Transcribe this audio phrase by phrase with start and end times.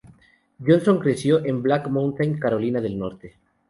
[0.57, 3.37] Johnson creció en Black Mountain, Carolina del Norte.